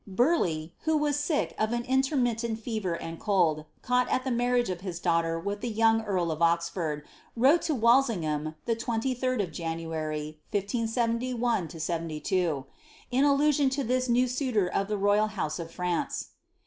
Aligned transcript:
Burleigh, 0.07 0.69
who 0.85 0.97
was 0.97 1.15
sick 1.15 1.53
of 1.59 1.71
an 1.73 1.83
intermittent 1.85 2.57
fever 2.59 2.95
and 2.95 3.19
cold, 3.19 3.65
caught 3.83 4.09
at 4.09 4.23
the 4.23 4.31
marriage 4.31 4.71
of 4.71 4.81
his 4.81 4.99
daughter 4.99 5.39
with 5.39 5.61
the 5.61 5.69
young 5.69 6.01
earl 6.05 6.31
of 6.31 6.41
Oxford, 6.41 7.05
wrote 7.35 7.61
to 7.61 7.75
Walsingham, 7.75 8.55
the 8.65 8.75
23d 8.75 9.43
of 9.43 9.51
January, 9.51 10.39
1571 10.49 11.67
3, 11.67 12.63
in 13.11 13.23
allusion 13.23 13.69
to 13.69 13.83
this 13.83 14.09
new 14.09 14.27
suitor 14.27 14.71
o( 14.73 14.83
the 14.83 14.97
royal 14.97 15.27
house 15.27 15.59
of 15.59 15.69
France. 15.69 16.29